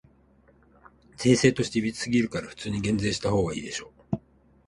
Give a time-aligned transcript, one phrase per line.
[1.15, 3.91] 税制として歪すぎるから、普通に減税したほうがいいでしょ。